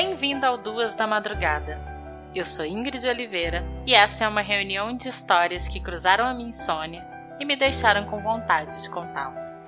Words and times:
Bem-vindo 0.00 0.46
ao 0.46 0.56
Duas 0.56 0.94
da 0.94 1.08
Madrugada. 1.08 1.76
Eu 2.32 2.44
sou 2.44 2.64
Ingrid 2.64 3.04
Oliveira 3.04 3.64
e 3.84 3.96
essa 3.96 4.24
é 4.24 4.28
uma 4.28 4.42
reunião 4.42 4.96
de 4.96 5.08
histórias 5.08 5.66
que 5.66 5.80
cruzaram 5.80 6.24
a 6.24 6.32
minha 6.32 6.50
insônia 6.50 7.04
e 7.40 7.44
me 7.44 7.56
deixaram 7.56 8.04
com 8.04 8.22
vontade 8.22 8.80
de 8.80 8.88
contá-las. 8.90 9.64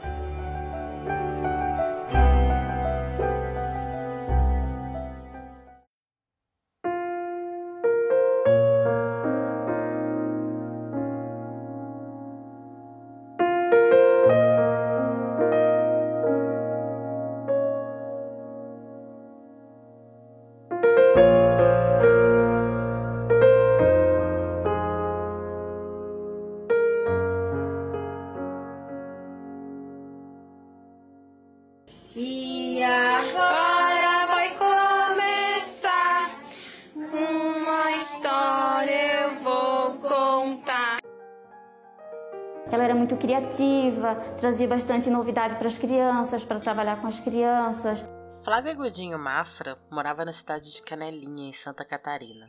Ela 42.70 42.84
era 42.84 42.95
muito 42.95 43.16
criativa, 43.16 44.15
trazia 44.38 44.69
bastante 44.69 45.11
novidade 45.11 45.56
para 45.56 45.69
as 45.69 45.78
crianças, 45.78 46.44
para 46.44 46.61
trabalhar 46.61 47.00
com 47.00 47.06
as 47.06 47.19
crianças. 47.20 48.05
Flávia 48.44 48.75
Godinho 48.75 49.19
Mafra 49.19 49.77
morava 49.91 50.25
na 50.25 50.33
cidade 50.33 50.72
de 50.72 50.83
Canelinha, 50.83 51.48
em 51.48 51.53
Santa 51.53 51.84
Catarina. 51.84 52.47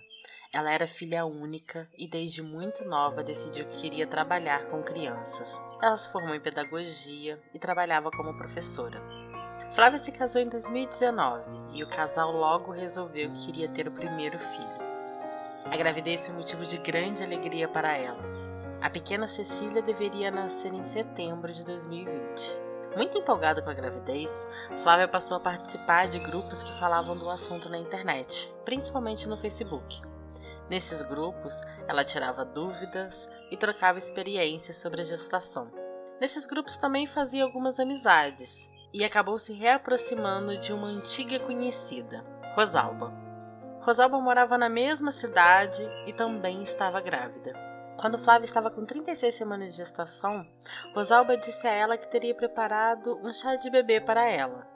Ela 0.53 0.71
era 0.71 0.85
filha 0.85 1.25
única 1.25 1.87
e 1.97 2.07
desde 2.07 2.41
muito 2.41 2.83
nova 2.85 3.23
decidiu 3.23 3.65
que 3.65 3.81
queria 3.81 4.05
trabalhar 4.05 4.65
com 4.65 4.83
crianças. 4.83 5.61
Ela 5.81 5.95
se 5.95 6.11
formou 6.11 6.35
em 6.35 6.41
pedagogia 6.41 7.39
e 7.53 7.59
trabalhava 7.59 8.11
como 8.11 8.37
professora. 8.37 9.01
Flávia 9.73 9.97
se 9.97 10.11
casou 10.11 10.41
em 10.41 10.49
2019 10.49 11.43
e 11.73 11.83
o 11.83 11.89
casal 11.89 12.31
logo 12.31 12.71
resolveu 12.71 13.31
que 13.31 13.45
queria 13.45 13.69
ter 13.69 13.87
o 13.87 13.91
primeiro 13.91 14.37
filho. 14.37 14.81
A 15.65 15.77
gravidez 15.77 16.27
foi 16.27 16.35
motivo 16.35 16.65
de 16.65 16.77
grande 16.77 17.23
alegria 17.23 17.67
para 17.67 17.95
ela. 17.95 18.50
A 18.81 18.89
pequena 18.89 19.27
Cecília 19.27 19.79
deveria 19.79 20.31
nascer 20.31 20.73
em 20.73 20.83
setembro 20.83 21.53
de 21.53 21.63
2020. 21.63 22.57
Muito 22.97 23.15
empolgada 23.15 23.61
com 23.61 23.69
a 23.69 23.75
gravidez, 23.75 24.47
Flávia 24.81 25.07
passou 25.07 25.37
a 25.37 25.39
participar 25.39 26.07
de 26.07 26.17
grupos 26.17 26.63
que 26.63 26.79
falavam 26.79 27.15
do 27.15 27.29
assunto 27.29 27.69
na 27.69 27.77
internet, 27.77 28.51
principalmente 28.65 29.29
no 29.29 29.37
Facebook. 29.37 30.01
Nesses 30.67 31.03
grupos, 31.03 31.53
ela 31.87 32.03
tirava 32.03 32.43
dúvidas 32.43 33.29
e 33.51 33.55
trocava 33.55 33.99
experiências 33.99 34.77
sobre 34.77 35.01
a 35.01 35.05
gestação. 35.05 35.71
Nesses 36.19 36.47
grupos 36.47 36.75
também 36.75 37.05
fazia 37.05 37.43
algumas 37.43 37.79
amizades 37.79 38.67
e 38.91 39.05
acabou 39.05 39.37
se 39.37 39.53
reaproximando 39.53 40.57
de 40.57 40.73
uma 40.73 40.87
antiga 40.87 41.39
conhecida, 41.39 42.25
Rosalba. 42.55 43.13
Rosalba 43.81 44.19
morava 44.19 44.57
na 44.57 44.69
mesma 44.69 45.11
cidade 45.11 45.87
e 46.07 46.13
também 46.13 46.63
estava 46.63 46.99
grávida. 46.99 47.70
Quando 48.01 48.17
Flávia 48.17 48.45
estava 48.45 48.71
com 48.71 48.83
36 48.83 49.35
semanas 49.35 49.69
de 49.69 49.77
gestação, 49.77 50.43
Rosalba 50.95 51.37
disse 51.37 51.67
a 51.67 51.71
ela 51.71 51.99
que 51.99 52.09
teria 52.09 52.33
preparado 52.33 53.15
um 53.23 53.31
chá 53.31 53.55
de 53.55 53.69
bebê 53.69 54.01
para 54.01 54.27
ela. 54.27 54.67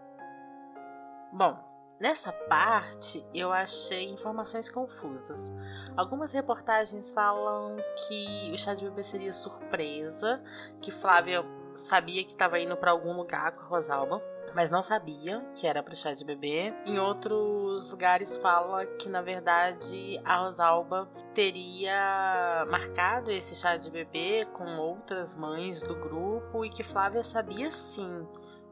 Bom, 1.34 1.58
nessa 2.00 2.32
parte 2.32 3.26
eu 3.34 3.52
achei 3.52 4.08
informações 4.08 4.70
confusas. 4.70 5.52
Algumas 5.98 6.34
reportagens 6.34 7.10
falam 7.10 7.78
que 8.08 8.52
o 8.54 8.58
chá 8.60 8.76
de 8.76 8.86
bebê 8.86 9.02
seria 9.02 9.34
surpresa, 9.34 10.40
que 10.80 10.92
Flávia 10.92 11.44
sabia 11.74 12.24
que 12.24 12.30
estava 12.30 12.60
indo 12.60 12.78
para 12.78 12.92
algum 12.92 13.18
lugar 13.18 13.54
com 13.54 13.64
a 13.64 13.68
Rosalba, 13.68 14.22
mas 14.56 14.70
não 14.70 14.82
sabia 14.82 15.46
que 15.54 15.68
era 15.68 15.84
para 15.84 15.94
chá 15.94 16.14
de 16.14 16.24
bebê. 16.24 16.74
Em 16.86 16.98
outros 16.98 17.92
lugares 17.92 18.38
fala 18.38 18.86
que 18.86 19.10
na 19.10 19.22
verdade 19.22 20.18
a 20.24 20.38
Rosalba 20.38 21.10
teria 21.34 22.66
marcado 22.72 23.30
esse 23.30 23.54
chá 23.54 23.76
de 23.76 23.92
bebê 23.92 24.48
com 24.54 24.78
outras 24.78 25.36
mães 25.36 25.82
do 25.82 25.94
grupo 25.94 26.64
e 26.64 26.70
que 26.70 26.84
Flávia 26.84 27.22
sabia 27.22 27.70
sim 27.70 28.26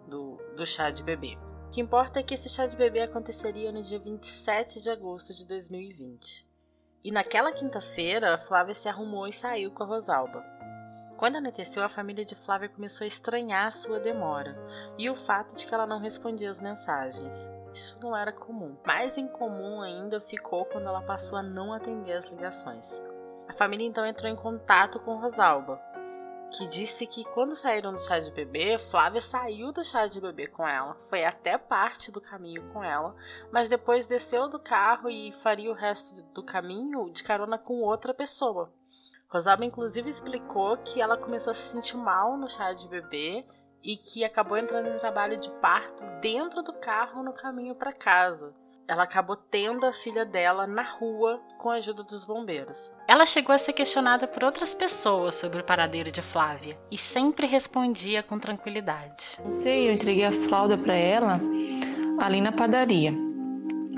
do, 0.07 0.37
do 0.55 0.65
chá 0.65 0.89
de 0.89 1.03
bebê. 1.03 1.37
O 1.67 1.69
que 1.69 1.81
importa 1.81 2.21
é 2.21 2.23
que 2.23 2.33
esse 2.33 2.47
chá 2.47 2.65
de 2.65 2.77
bebê 2.77 3.01
aconteceria 3.01 3.69
no 3.69 3.83
dia 3.83 3.99
27 3.99 4.79
de 4.79 4.89
agosto 4.89 5.33
de 5.33 5.45
2020. 5.45 6.47
E 7.03 7.11
naquela 7.11 7.51
quinta-feira, 7.51 8.37
Flávia 8.47 8.73
se 8.73 8.87
arrumou 8.87 9.27
e 9.27 9.33
saiu 9.33 9.69
com 9.71 9.83
a 9.83 9.87
Rosalba. 9.87 10.41
Quando 11.23 11.37
anoiteceu, 11.37 11.81
a 11.81 11.87
família 11.87 12.25
de 12.25 12.35
Flávia 12.35 12.67
começou 12.67 13.05
a 13.05 13.07
estranhar 13.07 13.67
a 13.67 13.71
sua 13.71 13.97
demora 13.97 14.57
e 14.97 15.09
o 15.09 15.15
fato 15.15 15.55
de 15.55 15.65
que 15.65 15.73
ela 15.73 15.87
não 15.87 16.01
respondia 16.01 16.51
as 16.51 16.59
mensagens. 16.59 17.49
Isso 17.73 17.97
não 18.01 18.13
era 18.13 18.33
comum. 18.33 18.75
Mais 18.85 19.17
incomum 19.17 19.81
ainda 19.81 20.19
ficou 20.19 20.65
quando 20.65 20.85
ela 20.85 21.01
passou 21.01 21.37
a 21.37 21.41
não 21.41 21.71
atender 21.71 22.11
as 22.11 22.27
ligações. 22.29 23.01
A 23.47 23.53
família 23.53 23.87
então 23.87 24.05
entrou 24.05 24.29
em 24.29 24.35
contato 24.35 24.99
com 24.99 25.15
Rosalba, 25.15 25.81
que 26.51 26.67
disse 26.67 27.07
que 27.07 27.23
quando 27.23 27.55
saíram 27.55 27.93
do 27.93 28.01
chá 28.01 28.19
de 28.19 28.29
bebê, 28.29 28.77
Flávia 28.77 29.21
saiu 29.21 29.71
do 29.71 29.81
chá 29.81 30.07
de 30.07 30.19
bebê 30.19 30.47
com 30.47 30.67
ela, 30.67 30.97
foi 31.09 31.23
até 31.23 31.57
parte 31.57 32.11
do 32.11 32.19
caminho 32.19 32.69
com 32.73 32.83
ela, 32.83 33.15
mas 33.49 33.69
depois 33.69 34.07
desceu 34.07 34.49
do 34.49 34.59
carro 34.59 35.09
e 35.09 35.31
faria 35.41 35.71
o 35.71 35.73
resto 35.73 36.21
do 36.33 36.43
caminho 36.43 37.09
de 37.13 37.23
carona 37.23 37.57
com 37.57 37.79
outra 37.79 38.13
pessoa. 38.13 38.69
Rosalba, 39.33 39.65
inclusive, 39.65 40.07
explicou 40.07 40.77
que 40.77 41.01
ela 41.01 41.17
começou 41.17 41.49
a 41.49 41.53
se 41.55 41.71
sentir 41.71 41.97
mal 41.97 42.37
no 42.37 42.47
chá 42.47 42.71
de 42.71 42.87
bebê 42.87 43.43
e 43.83 43.97
que 43.97 44.23
acabou 44.23 44.55
entrando 44.55 44.89
em 44.89 44.99
trabalho 44.99 45.37
de 45.37 45.49
parto 45.53 46.05
dentro 46.21 46.61
do 46.61 46.71
carro 46.73 47.23
no 47.23 47.33
caminho 47.33 47.73
para 47.73 47.91
casa. 47.91 48.53
Ela 48.87 49.03
acabou 49.03 49.35
tendo 49.35 49.87
a 49.87 49.93
filha 49.93 50.23
dela 50.23 50.67
na 50.67 50.83
rua 50.83 51.41
com 51.57 51.71
a 51.71 51.75
ajuda 51.75 52.03
dos 52.03 52.23
bombeiros. 52.23 52.93
Ela 53.07 53.25
chegou 53.25 53.55
a 53.55 53.57
ser 53.57 53.73
questionada 53.73 54.27
por 54.27 54.43
outras 54.43 54.75
pessoas 54.75 55.33
sobre 55.33 55.61
o 55.61 55.63
paradeiro 55.63 56.11
de 56.11 56.21
Flávia 56.21 56.77
e 56.91 56.97
sempre 56.97 57.47
respondia 57.47 58.21
com 58.21 58.37
tranquilidade. 58.37 59.39
Não 59.43 59.51
sei, 59.51 59.89
eu 59.89 59.93
entreguei 59.93 60.25
a 60.25 60.31
fralda 60.31 60.77
para 60.77 60.93
ela 60.93 61.39
ali 62.21 62.39
na 62.39 62.51
padaria. 62.51 63.32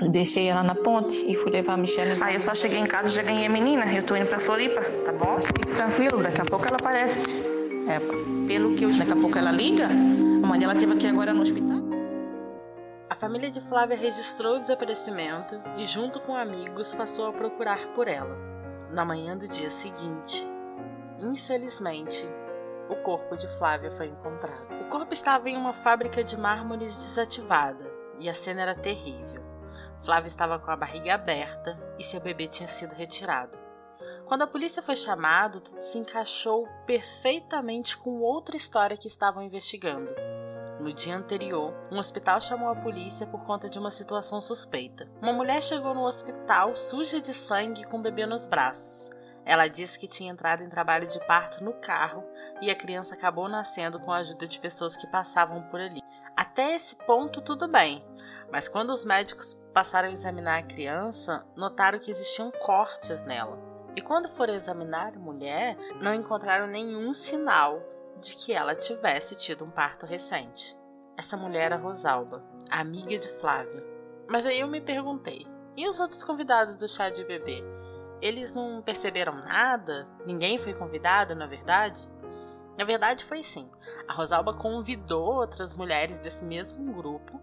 Eu 0.00 0.10
deixei 0.10 0.48
ela 0.48 0.62
na 0.62 0.74
ponte 0.74 1.24
e 1.30 1.34
fui 1.34 1.50
levar 1.50 1.74
a 1.74 1.76
Michelle. 1.76 2.22
Aí 2.22 2.34
eu 2.34 2.40
só 2.40 2.54
cheguei 2.54 2.78
em 2.78 2.86
casa 2.86 3.08
e 3.08 3.12
já 3.12 3.22
ganhei 3.22 3.46
a 3.46 3.48
menina. 3.48 3.84
Eu 3.92 4.04
tô 4.04 4.16
indo 4.16 4.26
pra 4.26 4.38
Floripa, 4.38 4.82
tá 5.04 5.12
bom? 5.12 5.40
Fique 5.40 5.66
tranquilo, 5.74 6.22
daqui 6.22 6.40
a 6.40 6.44
pouco 6.44 6.66
ela 6.66 6.76
aparece. 6.76 7.34
É, 7.88 7.98
pelo 8.46 8.74
que 8.74 8.84
eu. 8.84 8.96
Daqui 8.96 9.12
a 9.12 9.16
pouco 9.16 9.38
ela 9.38 9.50
liga. 9.50 9.86
A 9.86 10.46
mãe 10.46 10.58
dela 10.58 10.74
esteve 10.74 10.92
aqui 10.92 11.06
agora 11.06 11.32
no 11.32 11.42
hospital. 11.42 11.78
A 13.08 13.14
família 13.14 13.50
de 13.50 13.60
Flávia 13.60 13.96
registrou 13.96 14.56
o 14.56 14.58
desaparecimento 14.58 15.58
e, 15.78 15.86
junto 15.86 16.20
com 16.20 16.36
amigos, 16.36 16.94
passou 16.94 17.28
a 17.28 17.32
procurar 17.32 17.78
por 17.94 18.08
ela. 18.08 18.36
Na 18.90 19.04
manhã 19.04 19.36
do 19.36 19.48
dia 19.48 19.70
seguinte, 19.70 20.46
infelizmente, 21.18 22.28
o 22.90 22.96
corpo 22.96 23.36
de 23.36 23.48
Flávia 23.58 23.90
foi 23.92 24.06
encontrado. 24.06 24.66
O 24.82 24.88
corpo 24.88 25.12
estava 25.12 25.48
em 25.48 25.56
uma 25.56 25.72
fábrica 25.72 26.22
de 26.22 26.36
mármores 26.36 26.94
desativada 26.94 27.90
e 28.18 28.28
a 28.28 28.34
cena 28.34 28.62
era 28.62 28.74
terrível. 28.74 29.35
Flávia 30.06 30.28
estava 30.28 30.56
com 30.56 30.70
a 30.70 30.76
barriga 30.76 31.14
aberta 31.14 31.76
e 31.98 32.04
seu 32.04 32.20
bebê 32.20 32.46
tinha 32.46 32.68
sido 32.68 32.94
retirado. 32.94 33.58
Quando 34.24 34.42
a 34.42 34.46
polícia 34.46 34.80
foi 34.80 34.94
chamada, 34.94 35.60
tudo 35.60 35.80
se 35.80 35.98
encaixou 35.98 36.68
perfeitamente 36.86 37.98
com 37.98 38.20
outra 38.20 38.56
história 38.56 38.96
que 38.96 39.08
estavam 39.08 39.42
investigando. 39.42 40.08
No 40.78 40.92
dia 40.92 41.16
anterior, 41.16 41.74
um 41.90 41.98
hospital 41.98 42.40
chamou 42.40 42.68
a 42.68 42.76
polícia 42.76 43.26
por 43.26 43.44
conta 43.44 43.68
de 43.68 43.80
uma 43.80 43.90
situação 43.90 44.40
suspeita. 44.40 45.10
Uma 45.20 45.32
mulher 45.32 45.60
chegou 45.60 45.92
no 45.92 46.04
hospital 46.04 46.76
suja 46.76 47.20
de 47.20 47.34
sangue 47.34 47.84
com 47.84 47.98
o 47.98 48.02
bebê 48.02 48.26
nos 48.26 48.46
braços. 48.46 49.10
Ela 49.44 49.66
disse 49.66 49.98
que 49.98 50.06
tinha 50.06 50.30
entrado 50.30 50.62
em 50.62 50.68
trabalho 50.68 51.08
de 51.08 51.18
parto 51.26 51.64
no 51.64 51.72
carro 51.72 52.22
e 52.60 52.70
a 52.70 52.76
criança 52.76 53.14
acabou 53.14 53.48
nascendo 53.48 53.98
com 53.98 54.12
a 54.12 54.18
ajuda 54.18 54.46
de 54.46 54.60
pessoas 54.60 54.96
que 54.96 55.06
passavam 55.08 55.62
por 55.62 55.80
ali. 55.80 56.00
Até 56.36 56.76
esse 56.76 56.94
ponto, 56.94 57.40
tudo 57.40 57.66
bem, 57.66 58.04
mas 58.50 58.68
quando 58.68 58.90
os 58.90 59.04
médicos 59.04 59.54
passaram 59.72 60.08
a 60.08 60.12
examinar 60.12 60.58
a 60.60 60.66
criança, 60.66 61.46
notaram 61.56 61.98
que 61.98 62.10
existiam 62.10 62.50
cortes 62.50 63.22
nela. 63.22 63.58
E 63.94 64.00
quando 64.00 64.28
foram 64.30 64.54
examinar 64.54 65.14
a 65.14 65.18
mulher, 65.18 65.76
não 66.00 66.14
encontraram 66.14 66.66
nenhum 66.66 67.12
sinal 67.12 67.82
de 68.20 68.36
que 68.36 68.52
ela 68.52 68.74
tivesse 68.74 69.36
tido 69.36 69.64
um 69.64 69.70
parto 69.70 70.06
recente. 70.06 70.76
Essa 71.16 71.36
mulher 71.36 71.72
era 71.72 71.76
Rosalba, 71.76 72.44
amiga 72.70 73.16
de 73.16 73.28
Flávia. 73.40 73.82
Mas 74.28 74.44
aí 74.44 74.60
eu 74.60 74.68
me 74.68 74.80
perguntei: 74.80 75.46
e 75.76 75.88
os 75.88 75.98
outros 75.98 76.22
convidados 76.22 76.76
do 76.76 76.88
chá 76.88 77.10
de 77.10 77.24
bebê? 77.24 77.62
Eles 78.20 78.54
não 78.54 78.82
perceberam 78.82 79.36
nada? 79.36 80.06
Ninguém 80.24 80.58
foi 80.58 80.72
convidado, 80.72 81.34
na 81.34 81.46
verdade? 81.46 82.08
Na 82.76 82.84
verdade, 82.84 83.24
foi 83.24 83.42
sim. 83.42 83.70
A 84.08 84.12
Rosalba 84.12 84.54
convidou 84.54 85.34
outras 85.34 85.74
mulheres 85.74 86.18
desse 86.18 86.44
mesmo 86.44 86.92
grupo 86.92 87.40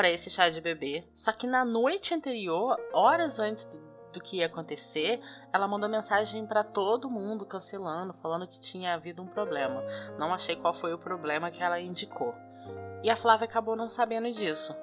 para 0.00 0.08
esse 0.08 0.30
chá 0.30 0.48
de 0.48 0.62
bebê. 0.62 1.04
Só 1.14 1.30
que 1.30 1.46
na 1.46 1.62
noite 1.62 2.14
anterior, 2.14 2.74
horas 2.90 3.38
antes 3.38 3.66
do, 3.66 3.76
do 4.14 4.18
que 4.18 4.38
ia 4.38 4.46
acontecer, 4.46 5.20
ela 5.52 5.68
mandou 5.68 5.90
mensagem 5.90 6.46
para 6.46 6.64
todo 6.64 7.10
mundo 7.10 7.44
cancelando, 7.44 8.14
falando 8.14 8.48
que 8.48 8.58
tinha 8.58 8.94
havido 8.94 9.20
um 9.20 9.26
problema. 9.26 9.84
Não 10.18 10.32
achei 10.32 10.56
qual 10.56 10.72
foi 10.72 10.94
o 10.94 10.98
problema 10.98 11.50
que 11.50 11.62
ela 11.62 11.78
indicou. 11.78 12.34
E 13.02 13.10
a 13.10 13.16
Flávia 13.16 13.44
acabou 13.44 13.76
não 13.76 13.90
sabendo 13.90 14.32
disso. 14.32 14.74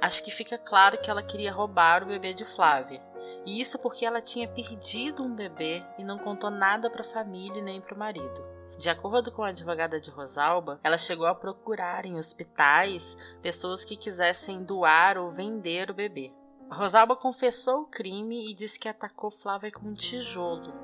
Acho 0.00 0.24
que 0.24 0.30
fica 0.30 0.56
claro 0.56 0.96
que 1.02 1.10
ela 1.10 1.22
queria 1.22 1.52
roubar 1.52 2.02
o 2.02 2.06
bebê 2.06 2.32
de 2.32 2.46
Flávia. 2.46 3.02
E 3.44 3.60
isso 3.60 3.78
porque 3.78 4.06
ela 4.06 4.22
tinha 4.22 4.48
perdido 4.48 5.22
um 5.22 5.34
bebê 5.34 5.84
e 5.98 6.02
não 6.02 6.16
contou 6.16 6.48
nada 6.50 6.88
para 6.88 7.02
a 7.02 7.12
família 7.12 7.60
nem 7.60 7.78
para 7.78 7.94
o 7.94 7.98
marido. 7.98 8.61
De 8.82 8.90
acordo 8.90 9.30
com 9.30 9.44
a 9.44 9.50
advogada 9.50 10.00
de 10.00 10.10
Rosalba, 10.10 10.80
ela 10.82 10.98
chegou 10.98 11.26
a 11.26 11.36
procurar 11.36 12.04
em 12.04 12.18
hospitais 12.18 13.16
pessoas 13.40 13.84
que 13.84 13.96
quisessem 13.96 14.64
doar 14.64 15.16
ou 15.16 15.30
vender 15.30 15.88
o 15.88 15.94
bebê. 15.94 16.34
Rosalba 16.68 17.14
confessou 17.14 17.82
o 17.82 17.86
crime 17.86 18.50
e 18.50 18.52
disse 18.52 18.80
que 18.80 18.88
atacou 18.88 19.30
Flávia 19.30 19.70
com 19.70 19.86
um 19.86 19.94
tijolo 19.94 20.74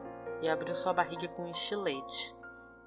e 0.40 0.48
abriu 0.48 0.76
sua 0.76 0.92
barriga 0.92 1.26
com 1.26 1.46
um 1.46 1.50
estilete. 1.50 2.32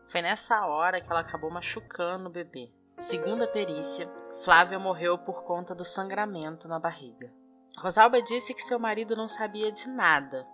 Foi 0.08 0.22
nessa 0.22 0.66
hora 0.66 1.02
que 1.02 1.12
ela 1.12 1.20
acabou 1.20 1.52
machucando 1.52 2.30
o 2.30 2.32
bebê. 2.32 2.72
Segundo 2.98 3.44
a 3.44 3.48
perícia, 3.48 4.10
Flávia 4.46 4.80
morreu 4.80 5.18
por 5.18 5.44
conta 5.44 5.76
do 5.76 5.84
sangramento 5.84 6.70
na 6.70 6.80
barriga. 6.80 7.30
Rosalba 7.78 8.22
disse 8.22 8.54
que 8.54 8.62
seu 8.62 8.80
marido 8.80 9.14
não 9.14 9.28
sabia 9.28 9.74
de 9.74 9.90
nada. 9.90 10.48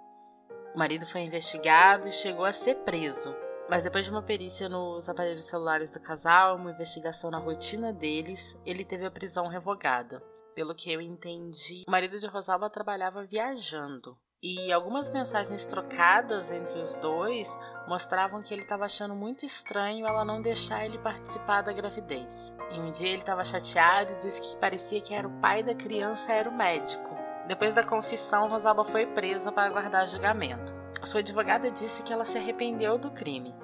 O 0.73 0.79
marido 0.79 1.05
foi 1.05 1.21
investigado 1.21 2.07
e 2.07 2.11
chegou 2.11 2.43
a 2.43 2.51
ser 2.51 2.73
preso, 2.77 3.35
mas 3.69 3.83
depois 3.83 4.05
de 4.05 4.11
uma 4.11 4.21
perícia 4.21 4.69
nos 4.69 5.09
aparelhos 5.09 5.45
celulares 5.45 5.93
do 5.93 5.99
casal, 5.99 6.55
uma 6.55 6.71
investigação 6.71 7.29
na 7.29 7.37
rotina 7.37 7.91
deles, 7.91 8.57
ele 8.65 8.85
teve 8.85 9.05
a 9.05 9.11
prisão 9.11 9.47
revogada. 9.47 10.21
Pelo 10.55 10.73
que 10.73 10.91
eu 10.91 11.01
entendi, 11.01 11.83
o 11.87 11.91
marido 11.91 12.19
de 12.19 12.27
Rosalba 12.27 12.69
trabalhava 12.69 13.23
viajando. 13.23 14.17
E 14.41 14.71
algumas 14.71 15.11
mensagens 15.11 15.65
trocadas 15.65 16.51
entre 16.51 16.79
os 16.79 16.95
dois 16.99 17.47
mostravam 17.87 18.43
que 18.43 18.53
ele 18.53 18.61
estava 18.61 18.85
achando 18.85 19.15
muito 19.15 19.43
estranho 19.43 20.05
ela 20.05 20.23
não 20.23 20.41
deixar 20.41 20.85
ele 20.85 20.99
participar 20.99 21.63
da 21.63 21.73
gravidez. 21.73 22.55
E 22.71 22.79
um 22.79 22.91
dia 22.91 23.09
ele 23.09 23.21
estava 23.21 23.43
chateado 23.43 24.13
e 24.13 24.17
disse 24.17 24.39
que 24.39 24.59
parecia 24.59 25.01
que 25.01 25.13
era 25.13 25.27
o 25.27 25.41
pai 25.41 25.63
da 25.63 25.73
criança 25.73 26.31
era 26.31 26.47
o 26.47 26.55
médico. 26.55 27.16
Depois 27.47 27.73
da 27.73 27.81
confissão, 27.81 28.49
Rosalba 28.49 28.83
foi 28.83 29.05
presa 29.05 29.53
para 29.53 29.67
aguardar 29.67 30.05
julgamento. 30.05 30.75
Sua 31.01 31.21
advogada 31.21 31.71
disse 31.71 32.03
que 32.03 32.11
ela 32.11 32.25
se 32.25 32.37
arrependeu 32.37 32.97
do 32.97 33.09
crime. 33.09 33.55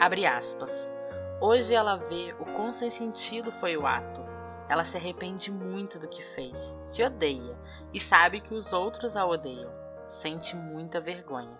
Abre 0.00 0.24
aspas. 0.24 0.90
Hoje 1.38 1.74
ela 1.74 1.96
vê 1.96 2.34
o 2.40 2.46
quão 2.46 2.72
sem 2.72 2.88
sentido 2.88 3.52
foi 3.52 3.76
o 3.76 3.86
ato. 3.86 4.26
Ela 4.66 4.84
se 4.84 4.96
arrepende 4.96 5.52
muito 5.52 5.98
do 5.98 6.08
que 6.08 6.22
fez, 6.34 6.74
se 6.80 7.02
odeia 7.02 7.56
e 7.92 8.00
sabe 8.00 8.40
que 8.40 8.54
os 8.54 8.72
outros 8.72 9.14
a 9.14 9.26
odeiam. 9.26 9.70
Sente 10.08 10.56
muita 10.56 10.98
vergonha. 10.98 11.58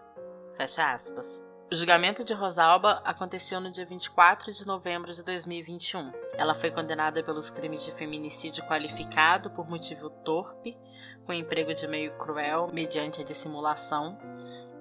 Fecha 0.56 0.92
aspas. 0.92 1.42
O 1.70 1.74
julgamento 1.74 2.24
de 2.24 2.32
Rosalba 2.32 3.02
aconteceu 3.04 3.60
no 3.60 3.70
dia 3.70 3.84
24 3.84 4.54
de 4.54 4.66
novembro 4.66 5.12
de 5.12 5.22
2021. 5.22 6.12
Ela 6.32 6.54
foi 6.54 6.70
condenada 6.70 7.22
pelos 7.22 7.50
crimes 7.50 7.84
de 7.84 7.92
feminicídio 7.92 8.64
qualificado 8.66 9.50
por 9.50 9.68
motivo 9.68 10.08
torpe, 10.08 10.78
com 11.28 11.34
emprego 11.34 11.74
de 11.74 11.86
meio 11.86 12.16
cruel 12.16 12.70
mediante 12.72 13.20
a 13.20 13.24
dissimulação, 13.24 14.18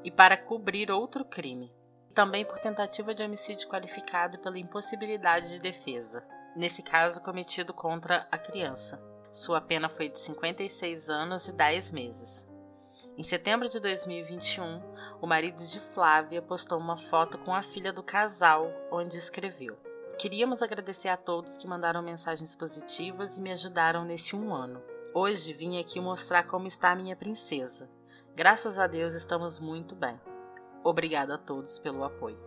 e 0.02 0.10
para 0.10 0.38
cobrir 0.38 0.90
outro 0.90 1.26
crime, 1.26 1.76
também 2.14 2.46
por 2.46 2.58
tentativa 2.58 3.14
de 3.14 3.22
homicídio 3.22 3.68
qualificado 3.68 4.40
pela 4.40 4.58
impossibilidade 4.58 5.50
de 5.50 5.60
defesa, 5.60 6.24
nesse 6.56 6.82
caso 6.82 7.22
cometido 7.22 7.74
contra 7.74 8.26
a 8.32 8.38
criança. 8.38 8.98
Sua 9.30 9.60
pena 9.60 9.90
foi 9.90 10.08
de 10.08 10.22
56 10.22 11.10
anos 11.10 11.50
e 11.50 11.52
10 11.52 11.92
meses. 11.92 12.48
Em 13.18 13.24
setembro 13.24 13.68
de 13.68 13.82
2021, 13.82 14.82
o 15.20 15.28
marido 15.28 15.62
de 15.62 15.82
Flávia 15.94 16.42
postou 16.42 16.80
uma 16.80 16.96
foto 16.96 17.38
com 17.40 17.54
a 17.54 17.62
filha 17.62 17.92
do 17.92 18.02
casal, 18.02 18.72
onde 18.90 19.18
escreveu: 19.18 19.78
Queríamos 20.18 20.64
agradecer 20.64 21.10
a 21.10 21.18
todos 21.18 21.58
que 21.58 21.68
mandaram 21.68 22.02
mensagens 22.02 22.56
positivas 22.56 23.38
e 23.38 23.42
me 23.42 23.52
ajudaram 23.52 24.06
nesse 24.06 24.34
um 24.34 24.56
ano. 24.56 24.82
Hoje 25.20 25.52
vim 25.52 25.80
aqui 25.80 26.00
mostrar 26.00 26.44
como 26.44 26.68
está 26.68 26.92
a 26.92 26.96
minha 26.96 27.16
princesa. 27.16 27.90
Graças 28.36 28.78
a 28.78 28.86
Deus 28.86 29.16
estamos 29.16 29.60
muito 29.60 29.96
bem. 29.96 30.16
Obrigada 30.84 31.34
a 31.34 31.38
todos 31.40 31.80
pelo 31.80 32.04
apoio. 32.04 32.38